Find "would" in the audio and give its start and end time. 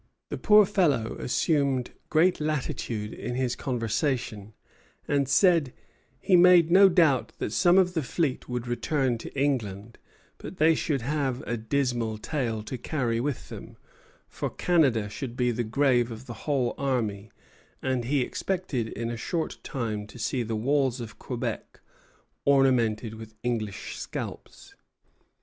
8.49-8.65